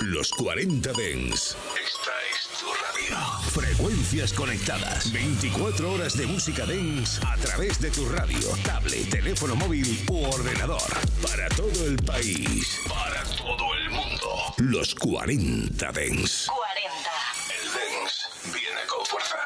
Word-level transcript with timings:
Los 0.00 0.30
40 0.30 0.92
Dens. 0.94 1.56
Esta 1.74 2.12
es 2.32 2.48
tu 2.58 2.66
radio. 2.66 3.18
Frecuencias 3.50 4.32
conectadas. 4.32 5.12
24 5.12 5.92
horas 5.92 6.16
de 6.16 6.26
música 6.26 6.64
Dens 6.64 7.20
a 7.22 7.36
través 7.36 7.78
de 7.80 7.90
tu 7.90 8.08
radio, 8.08 8.38
tablet, 8.64 9.10
teléfono 9.10 9.54
móvil 9.56 10.02
u 10.08 10.24
ordenador. 10.24 10.80
Para 11.22 11.48
todo 11.50 11.84
el 11.86 11.96
país. 11.96 12.80
Para 12.88 13.22
todo 13.24 13.74
el 13.74 13.90
mundo. 13.90 14.54
Los 14.56 14.94
40 14.94 15.92
Dens. 15.92 16.46
40. 16.46 17.10
El 17.54 17.72
Dens 17.72 18.28
viene 18.54 18.80
con 18.88 19.04
fuerza. 19.04 19.36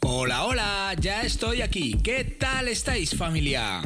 Hola, 0.00 0.44
hola, 0.44 0.94
ya 0.98 1.22
estoy 1.22 1.62
aquí. 1.62 1.96
¿Qué 2.02 2.24
tal 2.24 2.66
estáis 2.66 3.16
familia? 3.16 3.82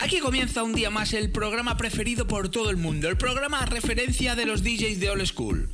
Aquí 0.00 0.20
comienza 0.20 0.62
un 0.62 0.74
día 0.74 0.90
más 0.90 1.12
el 1.12 1.30
programa 1.30 1.76
preferido 1.76 2.28
por 2.28 2.48
todo 2.50 2.70
el 2.70 2.76
mundo, 2.76 3.08
el 3.08 3.16
programa 3.16 3.66
referencia 3.66 4.36
de 4.36 4.46
los 4.46 4.62
DJs 4.62 5.00
de 5.00 5.10
Old 5.10 5.26
School. 5.26 5.68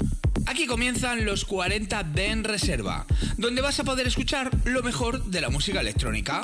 Aquí 0.46 0.66
comienzan 0.66 1.26
los 1.26 1.44
40 1.44 2.02
de 2.04 2.28
En 2.28 2.42
Reserva, 2.42 3.06
donde 3.36 3.60
vas 3.60 3.80
a 3.80 3.84
poder 3.84 4.06
escuchar 4.06 4.50
lo 4.64 4.82
mejor 4.82 5.24
de 5.26 5.42
la 5.42 5.50
música 5.50 5.80
electrónica. 5.80 6.40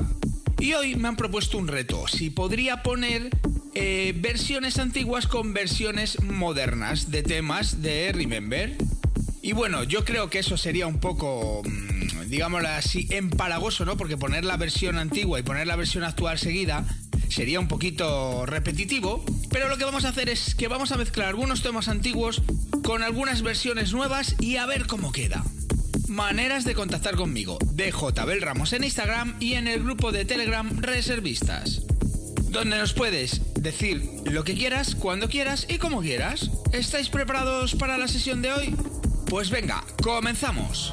Y 0.59 0.75
hoy 0.75 0.95
me 0.95 1.09
han 1.09 1.17
propuesto 1.17 1.57
un 1.57 1.69
reto, 1.69 2.07
si 2.07 2.29
podría 2.29 2.83
poner 2.83 3.31
eh, 3.75 4.13
versiones 4.15 4.79
antiguas 4.79 5.27
con 5.27 5.55
versiones 5.55 6.23
modernas 6.23 7.11
de 7.11 7.23
temas 7.23 7.81
de 7.81 8.13
Remember. 8.13 8.77
Y 9.41 9.53
bueno, 9.53 9.85
yo 9.85 10.05
creo 10.05 10.29
que 10.29 10.41
eso 10.41 10.59
sería 10.59 10.87
un 10.87 11.01
poco, 11.01 11.63
mm, 11.65 12.29
digámoslo 12.29 12.69
así, 12.69 13.07
empalagoso, 13.09 13.87
¿no? 13.87 13.97
Porque 13.97 14.19
poner 14.19 14.45
la 14.45 14.59
versión 14.59 14.99
antigua 14.99 15.41
y 15.41 15.43
poner 15.43 15.67
la 15.67 15.77
versión 15.77 16.05
actual 16.05 16.39
seguida 16.39 16.85
sería 17.31 17.61
un 17.61 17.69
poquito 17.69 18.45
repetitivo, 18.45 19.25
pero 19.51 19.69
lo 19.69 19.79
que 19.79 19.85
vamos 19.85 20.05
a 20.05 20.09
hacer 20.09 20.29
es 20.29 20.55
que 20.55 20.69
vamos 20.69 20.93
a 20.93 20.97
mezclar 20.97 21.29
algunos 21.29 21.63
temas 21.63 21.89
antiguos 21.89 22.43
con 22.83 23.03
algunas 23.03 23.43
versiones 23.43 23.93
nuevas 23.93 24.35
y 24.41 24.57
a 24.57 24.67
ver 24.67 24.87
cómo 24.87 25.13
queda. 25.13 25.45
Maneras 26.09 26.65
de 26.65 26.75
contactar 26.75 27.15
conmigo. 27.15 27.59
DJ 27.73 28.41
Ramos 28.41 28.73
en 28.73 28.85
Instagram 28.85 29.37
y 29.39 29.55
en 29.55 29.69
el 29.69 29.83
grupo 29.83 30.11
de 30.11 30.25
Telegram 30.25 30.69
Reservistas. 30.81 31.83
Donde 32.51 32.79
nos 32.79 32.95
puedes 32.95 33.41
decir 33.55 34.03
lo 34.25 34.43
que 34.43 34.55
quieras, 34.55 34.97
cuando 34.97 35.29
quieras 35.29 35.67
y 35.69 35.79
como 35.79 36.01
quieras. 36.01 36.51
¿Estáis 36.73 37.11
preparados 37.11 37.77
para 37.77 37.97
la 37.97 38.09
sesión 38.09 38.43
de 38.43 38.53
hoy? 38.53 38.75
Pues 39.27 39.51
venga, 39.51 39.85
comenzamos. 40.03 40.93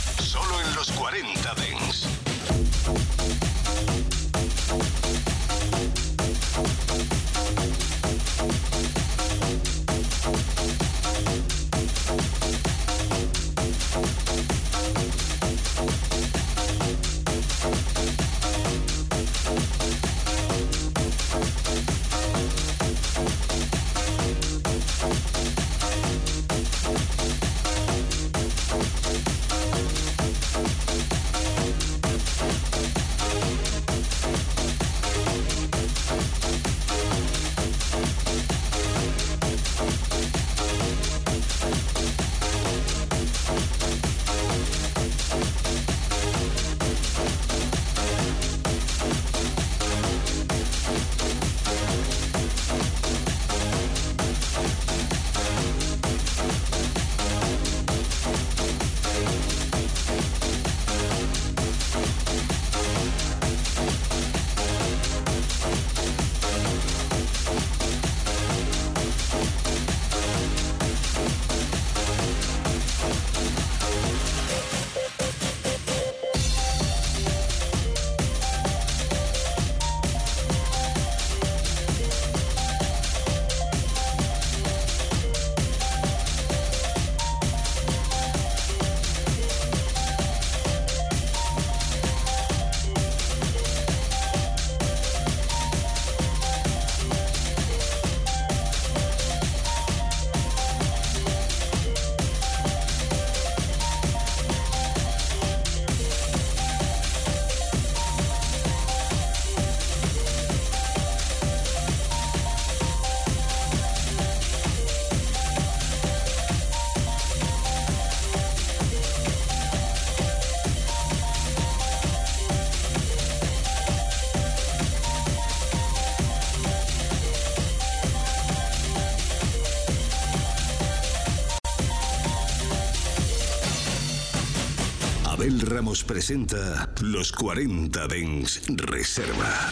Ramos 135.49 136.03
presenta 136.03 136.87
Los 137.01 137.31
40 137.31 138.07
Dens 138.07 138.61
Reserva. 138.67 139.71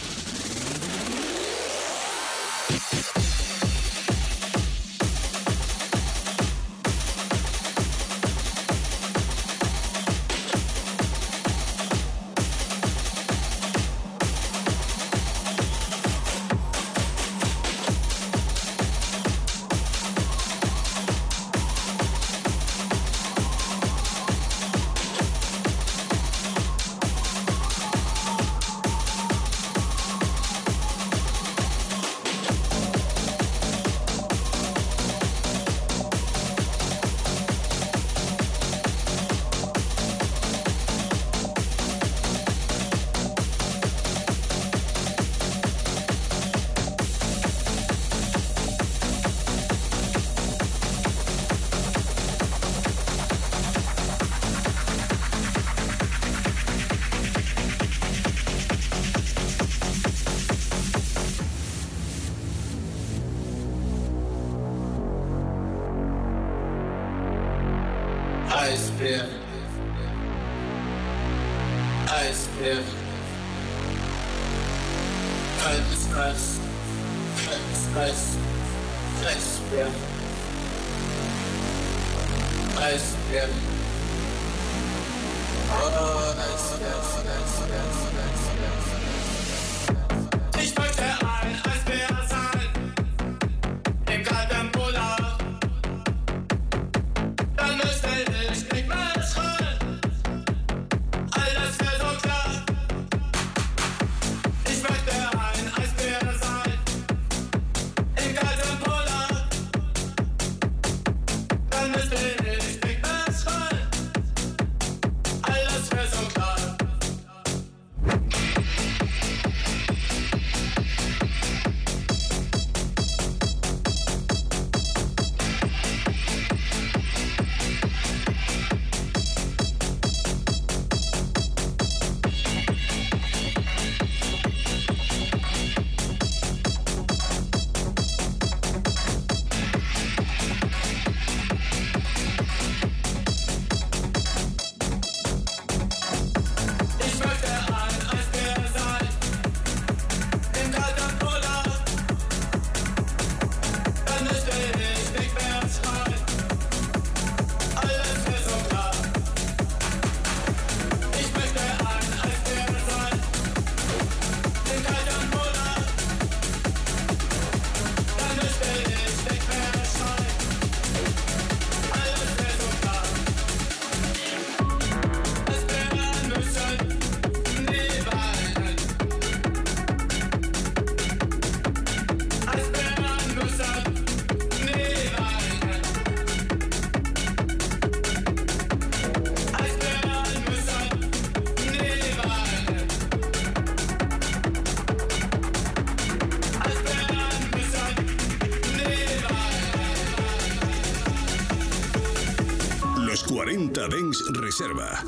Reserva. 204.60 204.99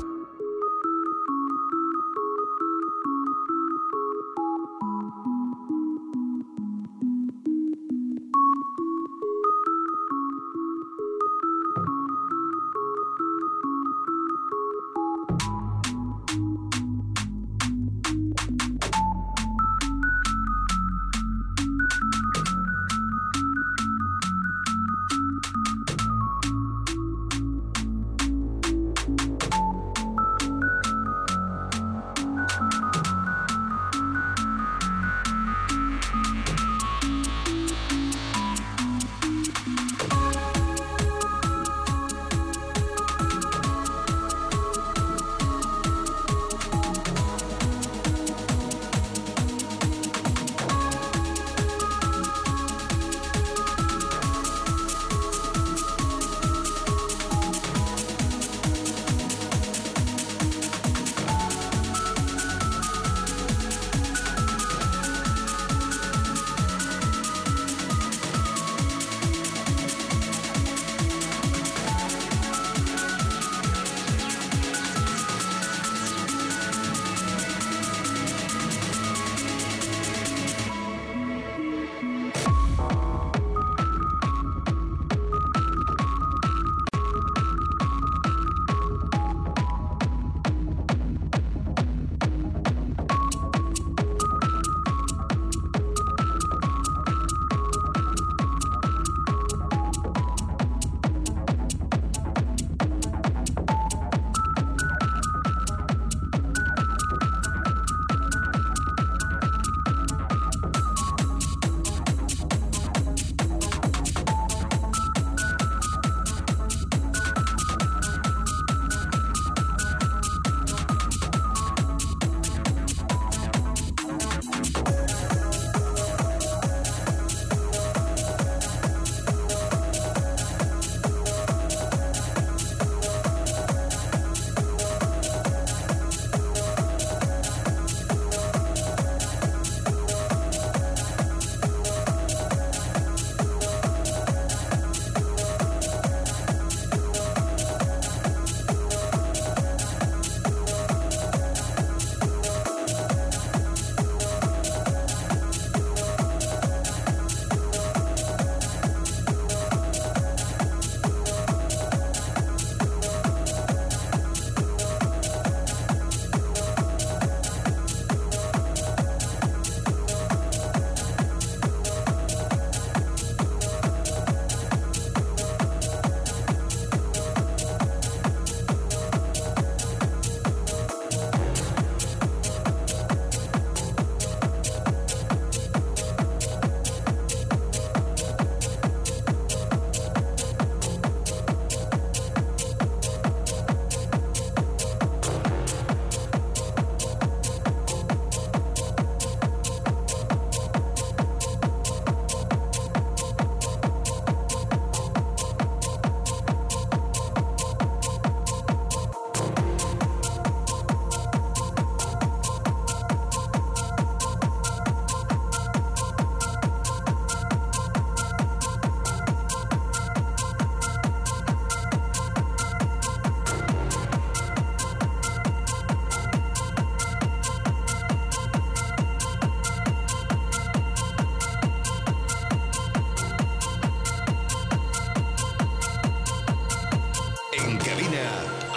En 237.83 237.89
cabina, 237.89 238.31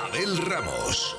Abel 0.04 0.36
Ramos. 0.38 1.16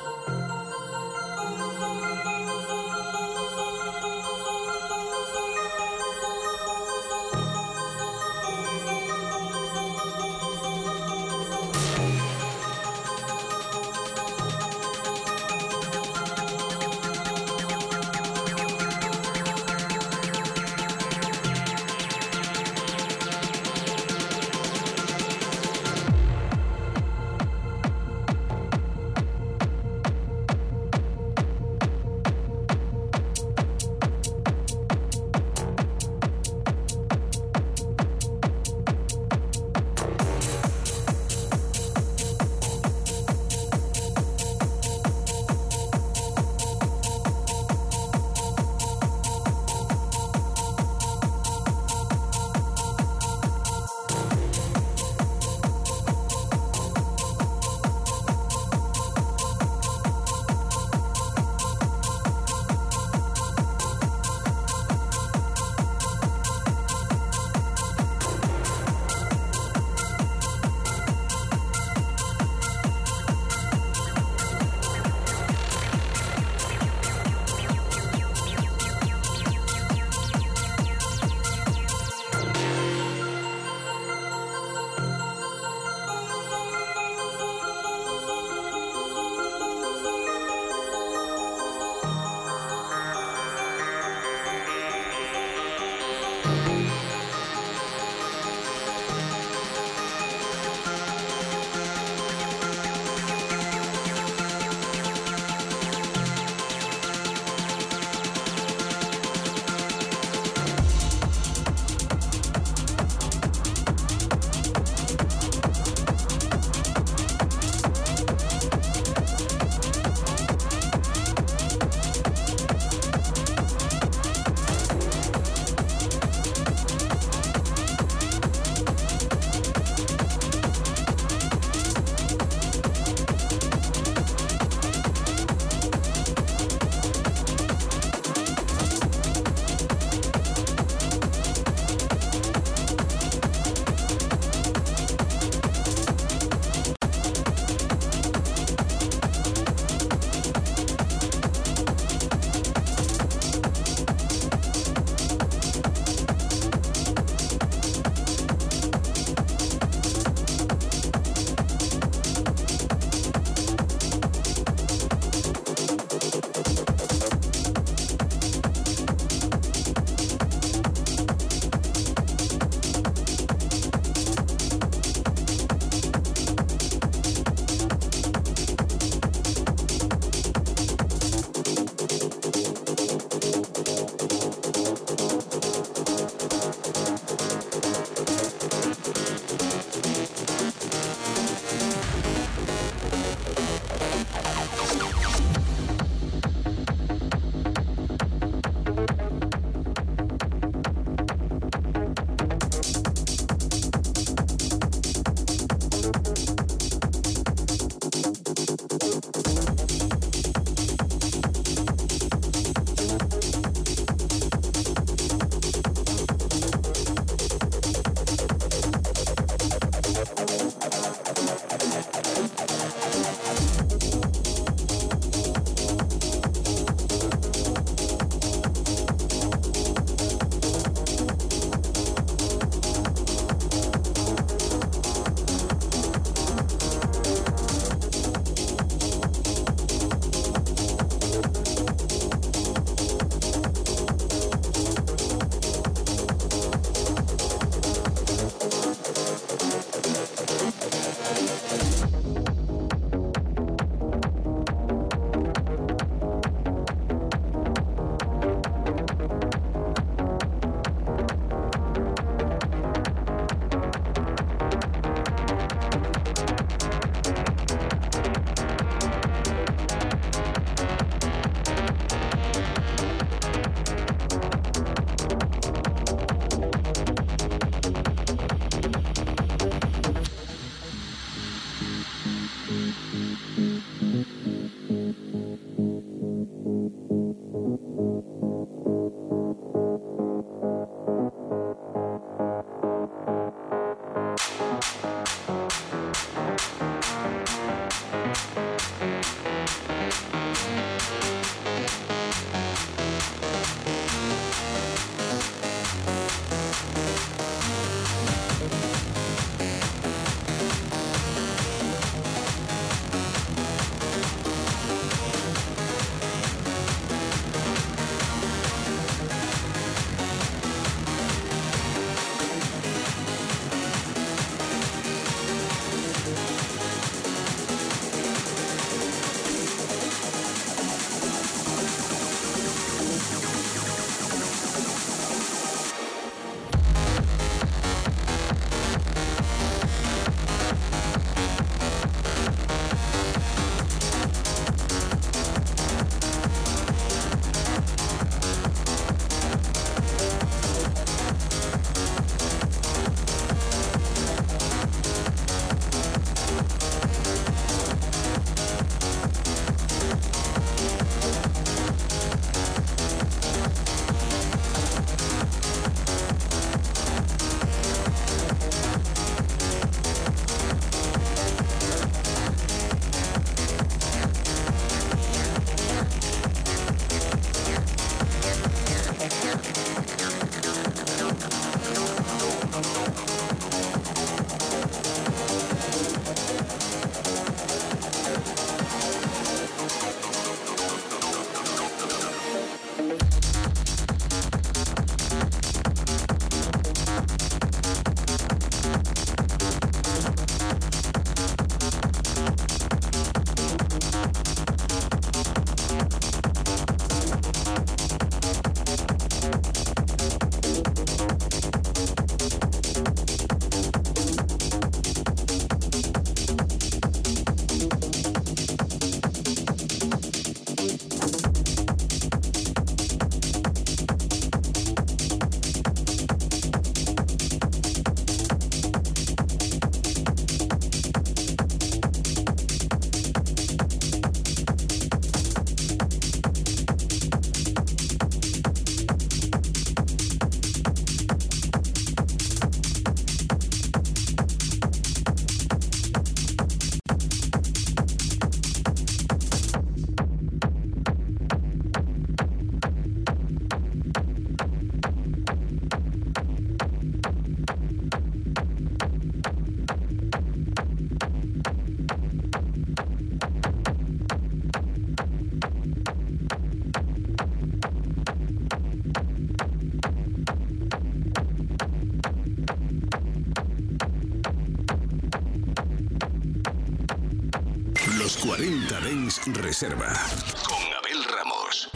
Con 479.80 479.94
Abel 479.94 481.24
Ramos. 481.24 481.90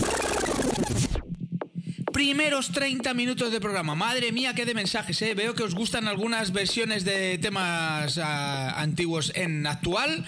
Primeros 2.13 2.71
30 2.71 3.15
minutos 3.15 3.51
de 3.51 3.59
programa. 3.59 3.95
Madre 3.95 4.31
mía, 4.31 4.53
qué 4.53 4.67
de 4.67 4.75
mensajes, 4.75 5.19
¿eh? 5.23 5.33
Veo 5.33 5.55
que 5.55 5.63
os 5.63 5.73
gustan 5.73 6.07
algunas 6.07 6.51
versiones 6.51 7.05
de 7.05 7.39
temas 7.39 8.19
ah, 8.19 8.79
antiguos 8.79 9.31
en 9.33 9.65
actual. 9.65 10.27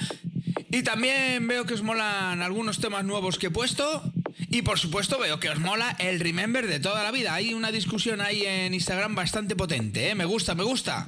Y 0.71 0.81
también 0.81 1.47
veo 1.47 1.67
que 1.67 1.75
os 1.75 1.83
molan 1.83 2.41
algunos 2.41 2.79
temas 2.79 3.05
nuevos 3.05 3.37
que 3.37 3.47
he 3.47 3.51
puesto. 3.51 4.01
Y 4.49 4.63
por 4.63 4.79
supuesto 4.79 5.19
veo 5.19 5.39
que 5.39 5.51
os 5.51 5.59
mola 5.59 5.95
el 5.99 6.19
Remember 6.21 6.65
de 6.65 6.79
toda 6.79 7.03
la 7.03 7.11
vida. 7.11 7.35
Hay 7.35 7.53
una 7.53 7.71
discusión 7.71 8.19
ahí 8.19 8.43
en 8.47 8.73
Instagram 8.73 9.13
bastante 9.13 9.55
potente, 9.55 10.09
¿eh? 10.09 10.15
Me 10.15 10.25
gusta, 10.25 10.55
me 10.55 10.63
gusta. 10.63 11.05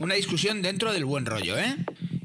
Una 0.00 0.14
discusión 0.14 0.62
dentro 0.62 0.90
del 0.90 1.04
buen 1.04 1.26
rollo, 1.26 1.58
¿eh? 1.58 1.76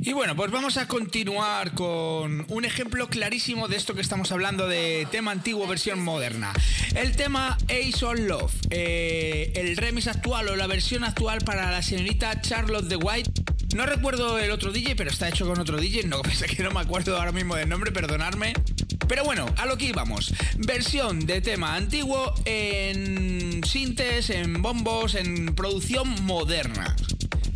Y 0.08 0.14
bueno, 0.14 0.38
pues 0.38 0.50
vamos 0.52 0.78
a 0.78 0.88
continuar 0.88 1.74
con 1.74 2.46
un 2.48 2.64
ejemplo 2.64 3.10
clarísimo 3.10 3.68
de 3.68 3.76
esto 3.76 3.94
que 3.94 4.00
estamos 4.00 4.32
hablando 4.32 4.66
de 4.66 5.06
tema 5.12 5.32
antiguo, 5.32 5.68
versión 5.68 6.02
moderna. 6.02 6.54
El 6.96 7.14
tema 7.18 7.58
Ace 7.66 8.06
on 8.06 8.26
Love, 8.26 8.54
eh, 8.70 9.52
el 9.56 9.76
remix 9.76 10.08
actual 10.08 10.48
o 10.48 10.56
la 10.56 10.66
versión 10.66 11.04
actual 11.04 11.40
para 11.40 11.70
la 11.72 11.82
señorita 11.82 12.40
Charlotte 12.40 12.86
de 12.86 12.96
White 12.96 13.32
No 13.76 13.86
recuerdo 13.86 14.40
el 14.40 14.52
otro 14.52 14.72
DJ, 14.72 14.96
pero 14.96 15.10
está 15.10 15.28
hecho 15.28 15.46
con 15.46 15.60
otro 15.60 15.78
DJ. 15.78 16.04
No, 16.04 16.22
pensé 16.22 16.46
que 16.46 16.64
no 16.64 16.72
me 16.72 16.80
acuerdo 16.80 17.18
ahora 17.18 17.34
mismo 17.34 17.58
del 17.58 17.68
nombre, 17.68 17.92
perdonadme. 17.92 18.54
Pero 19.10 19.26
bueno, 19.26 19.46
a 19.58 19.66
lo 19.66 19.78
que 19.78 19.88
íbamos. 19.88 20.34
Versión 20.56 21.26
de 21.26 21.42
tema 21.42 21.76
antiguo 21.76 22.34
en 22.46 23.62
sintes, 23.66 24.30
en 24.30 24.62
bombos, 24.62 25.16
en 25.16 25.54
producción 25.54 26.24
moderna. 26.24 26.96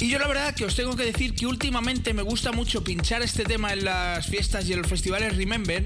Y 0.02 0.10
yo 0.10 0.18
la 0.18 0.28
verdad 0.28 0.56
que 0.56 0.66
os 0.66 0.76
tengo 0.76 0.96
que 0.96 1.06
decir 1.06 1.36
que 1.36 1.46
últimamente 1.46 2.16
me 2.16 2.24
gusta 2.24 2.52
mucho 2.52 2.84
pinchar 2.84 3.22
este 3.22 3.44
tema 3.44 3.72
en 3.72 3.86
las 3.86 4.26
fiestas 4.26 4.68
y 4.68 4.74
en 4.74 4.82
los 4.82 4.90
festivales 4.90 5.38
Remember, 5.38 5.86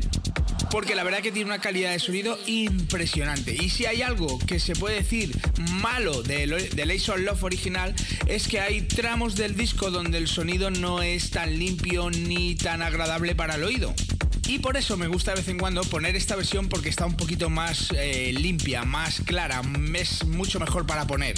porque 0.71 0.95
la 0.95 1.03
verdad 1.03 1.19
que 1.19 1.33
tiene 1.33 1.49
una 1.49 1.59
calidad 1.59 1.91
de 1.91 1.99
sonido 1.99 2.39
impresionante. 2.47 3.53
Y 3.61 3.69
si 3.69 3.85
hay 3.85 4.03
algo 4.03 4.39
que 4.39 4.61
se 4.61 4.73
puede 4.73 4.95
decir 4.95 5.37
malo 5.81 6.23
del 6.23 6.69
de 6.69 6.83
Ace 6.83 7.11
of 7.11 7.19
Love 7.19 7.43
original, 7.43 7.93
es 8.25 8.47
que 8.47 8.61
hay 8.61 8.83
tramos 8.83 9.35
del 9.35 9.57
disco 9.57 9.91
donde 9.91 10.17
el 10.17 10.29
sonido 10.29 10.71
no 10.71 11.01
es 11.01 11.31
tan 11.31 11.59
limpio 11.59 12.09
ni 12.09 12.55
tan 12.55 12.83
agradable 12.83 13.35
para 13.35 13.55
el 13.55 13.65
oído. 13.65 13.93
Y 14.47 14.59
por 14.59 14.77
eso 14.77 14.95
me 14.95 15.07
gusta 15.07 15.31
de 15.31 15.41
vez 15.41 15.49
en 15.49 15.57
cuando 15.57 15.81
poner 15.83 16.15
esta 16.15 16.37
versión 16.37 16.69
porque 16.69 16.87
está 16.87 17.05
un 17.05 17.17
poquito 17.17 17.49
más 17.49 17.89
eh, 17.97 18.31
limpia, 18.31 18.85
más 18.85 19.19
clara, 19.25 19.61
es 19.93 20.23
mucho 20.23 20.57
mejor 20.61 20.85
para 20.85 21.05
poner. 21.05 21.35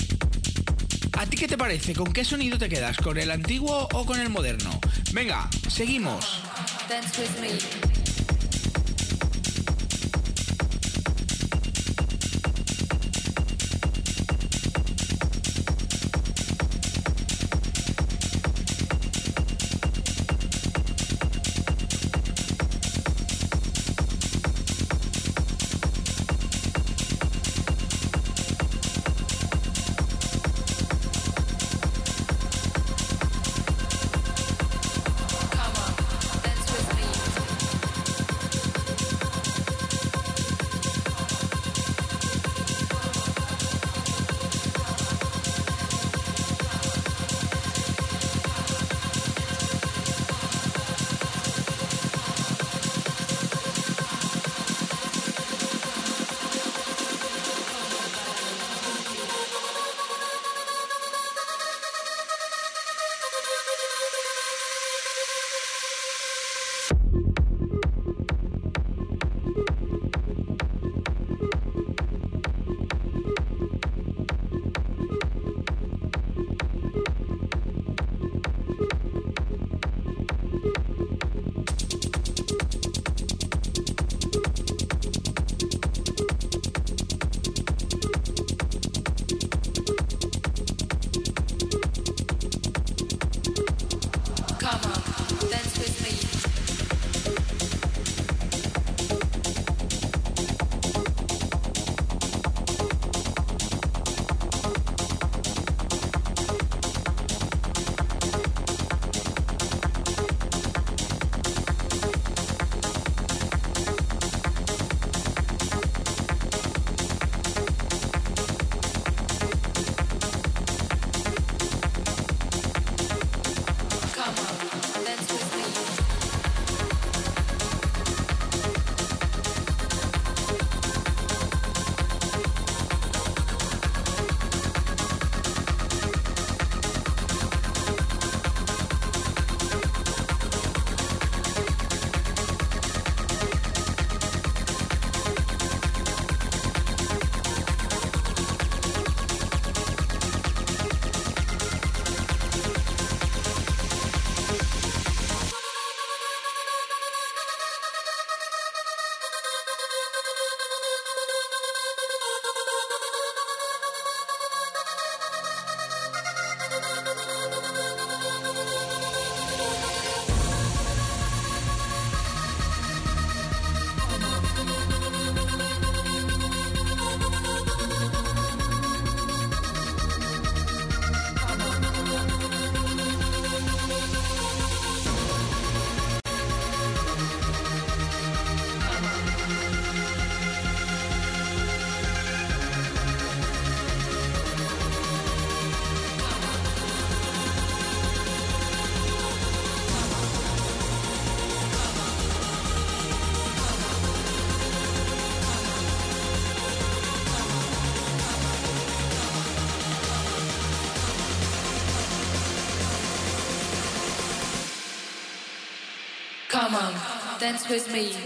¿A 1.18 1.26
ti 1.26 1.36
qué 1.36 1.48
te 1.48 1.58
parece? 1.58 1.96
¿Con 1.96 2.14
qué 2.14 2.24
sonido 2.24 2.60
te 2.60 2.70
quedas? 2.70 2.96
¿Con 2.98 3.18
el 3.18 3.32
antiguo 3.32 3.88
o 3.92 4.06
con 4.06 4.20
el 4.20 4.30
moderno? 4.30 4.80
Venga, 5.14 5.50
seguimos. 5.68 6.44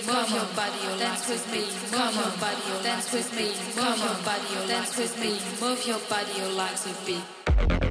Move 0.08 0.32
your 0.32 0.46
body, 0.56 0.82
dance 0.98 1.30
with 1.30 1.46
me, 1.52 1.62
move 1.92 2.16
your 2.16 2.32
body, 2.40 2.84
dance 2.84 3.14
with 3.14 3.32
me, 3.36 3.50
move 3.76 4.00
your 4.00 4.18
body, 4.26 4.68
dance 4.68 4.98
with 4.98 5.20
me, 5.20 5.40
move 5.62 5.86
your 5.86 6.00
body, 6.10 6.32
your 6.40 6.50
legs 6.54 6.88
a 6.88 7.06
beat. 7.06 7.91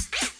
Beep! 0.00 0.39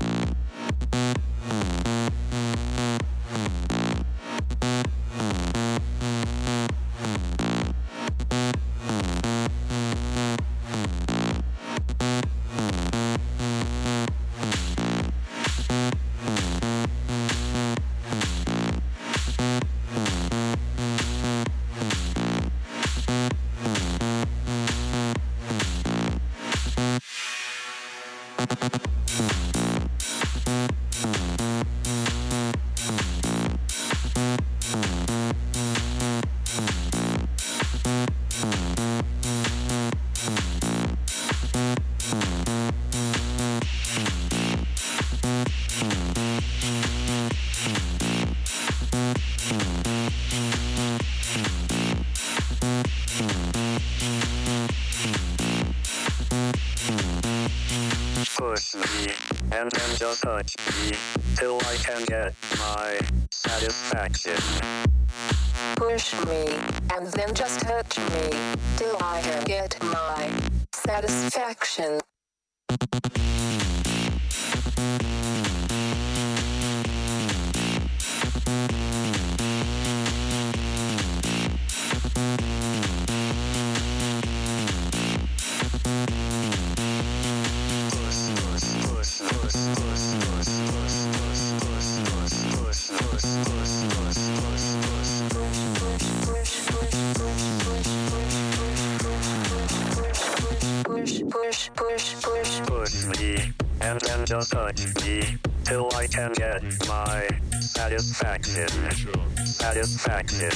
Satisfaction. 109.01 110.51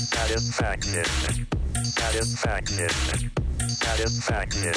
Satisfaction. 0.00 1.04
Satisfaction. 1.84 3.30
Satisfaction. 3.68 4.74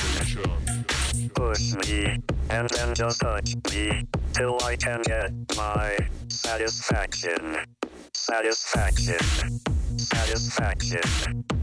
Push 1.33 1.73
me, 1.87 2.21
and 2.51 2.69
then 2.69 2.93
touch 2.93 3.55
me, 3.71 4.05
till 4.33 4.57
I 4.63 4.75
can 4.75 5.01
get 5.01 5.31
my 5.57 5.97
satisfaction. 6.27 7.57
Satisfaction. 8.13 9.59
Satisfaction. 9.97 11.62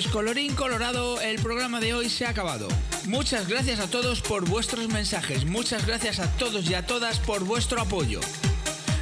Pues 0.00 0.12
colorín 0.12 0.54
colorado, 0.54 1.20
el 1.20 1.38
programa 1.42 1.78
de 1.78 1.92
hoy 1.92 2.08
se 2.08 2.24
ha 2.24 2.30
acabado. 2.30 2.68
Muchas 3.04 3.46
gracias 3.46 3.80
a 3.80 3.90
todos 3.90 4.22
por 4.22 4.48
vuestros 4.48 4.88
mensajes, 4.88 5.44
muchas 5.44 5.86
gracias 5.86 6.20
a 6.20 6.36
todos 6.38 6.70
y 6.70 6.72
a 6.72 6.86
todas 6.86 7.18
por 7.18 7.44
vuestro 7.44 7.82
apoyo. 7.82 8.20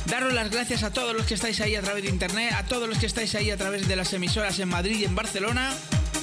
Daros 0.07 0.33
las 0.33 0.51
gracias 0.51 0.83
a 0.83 0.93
todos 0.93 1.15
los 1.15 1.25
que 1.25 1.35
estáis 1.35 1.61
ahí 1.61 1.77
a 1.77 1.83
través 1.83 2.03
de 2.03 2.11
internet, 2.11 2.53
a 2.53 2.65
todos 2.65 2.89
los 2.89 2.99
que 2.99 3.07
estáis 3.07 3.37
ahí 3.37 3.53
a 3.53 3.57
través 3.57 3.87
de 3.87 3.95
las 3.95 4.13
emisoras 4.13 4.59
en 4.59 4.71
Madrid 4.71 4.99
y 4.99 5.05
en 5.05 5.15
Barcelona. 5.15 5.73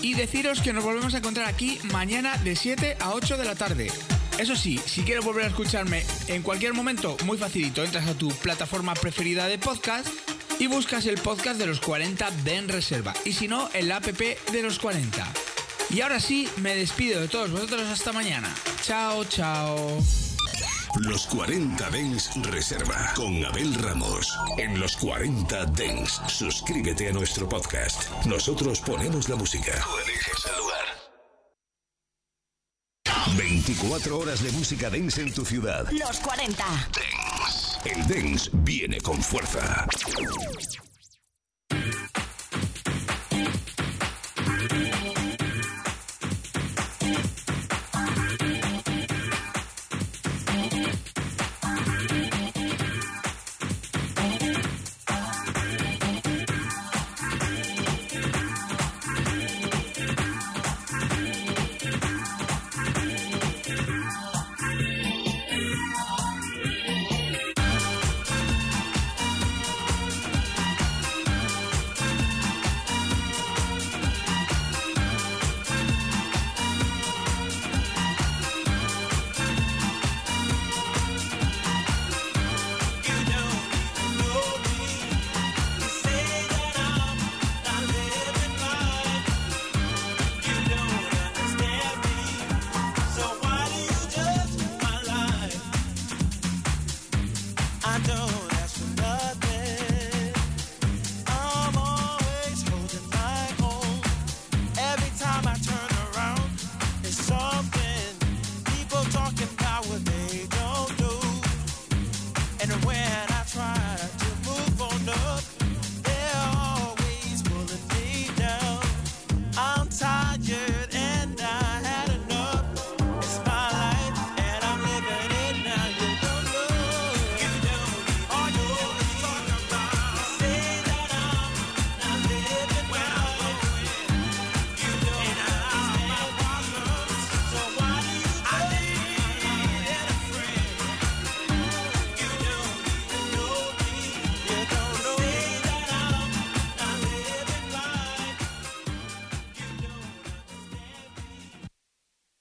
Y 0.01 0.13
deciros 0.13 0.59
que 0.59 0.73
nos 0.73 0.83
volvemos 0.83 1.13
a 1.13 1.19
encontrar 1.19 1.47
aquí 1.47 1.79
mañana 1.93 2.35
de 2.39 2.57
7 2.57 2.97
a 2.99 3.13
8 3.13 3.37
de 3.37 3.45
la 3.45 3.55
tarde. 3.55 3.89
Eso 4.37 4.57
sí, 4.57 4.77
si 4.85 5.03
quieres 5.03 5.23
volver 5.23 5.45
a 5.45 5.47
escucharme 5.47 6.03
en 6.27 6.41
cualquier 6.41 6.73
momento, 6.73 7.15
muy 7.23 7.37
facilito, 7.37 7.81
entras 7.81 8.07
a 8.07 8.17
tu 8.17 8.27
plataforma 8.27 8.93
preferida 8.93 9.47
de 9.47 9.57
podcast 9.57 10.09
y 10.59 10.67
buscas 10.67 11.05
el 11.05 11.19
podcast 11.19 11.59
de 11.59 11.65
los 11.65 11.79
40 11.79 12.31
de 12.31 12.55
en 12.55 12.69
reserva. 12.69 13.13
Y 13.25 13.33
si 13.33 13.47
no, 13.47 13.69
el 13.73 13.91
app 13.91 14.05
de 14.05 14.63
los 14.63 14.79
40. 14.79 15.25
Y 15.89 16.01
ahora 16.01 16.19
sí, 16.19 16.49
me 16.57 16.75
despido 16.75 17.21
de 17.21 17.27
todos 17.27 17.51
vosotros 17.51 17.83
hasta 17.83 18.11
mañana. 18.11 18.53
Chao, 18.81 19.23
chao. 19.25 20.01
Los 20.99 21.25
40 21.27 21.89
Dens 21.89 22.31
Reserva 22.43 23.11
con 23.15 23.43
Abel 23.43 23.73
Ramos. 23.75 24.33
En 24.57 24.79
los 24.79 24.95
40 24.95 25.65
Dens, 25.65 26.21
suscríbete 26.27 27.09
a 27.09 27.11
nuestro 27.11 27.49
podcast. 27.49 28.09
Nosotros 28.25 28.79
ponemos 28.79 29.27
la 29.27 29.35
música. 29.35 29.73
Tú 29.83 29.97
eliges 29.97 30.45
el 30.45 30.57
lugar. 30.57 30.75
24 33.37 34.17
horas 34.17 34.41
de 34.41 34.51
música 34.53 34.89
dance 34.89 35.21
en 35.21 35.33
tu 35.33 35.43
ciudad. 35.43 35.85
Los 35.91 36.19
40. 36.21 36.63
Dance. 36.63 37.65
El 37.83 38.07
dance 38.07 38.49
viene 38.53 39.01
con 39.01 39.21
fuerza. 39.21 39.85